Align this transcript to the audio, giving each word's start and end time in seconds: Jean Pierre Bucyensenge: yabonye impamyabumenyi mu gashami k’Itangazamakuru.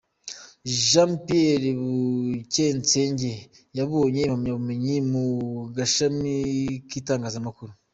Jean 0.87 1.11
Pierre 1.25 1.67
Bucyensenge: 1.81 3.33
yabonye 3.77 4.19
impamyabumenyi 4.23 4.95
mu 5.11 5.23
gashami 5.75 6.33
k’Itangazamakuru. 6.87 7.71